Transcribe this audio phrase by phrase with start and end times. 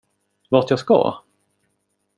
[0.51, 1.23] Vart jag ska?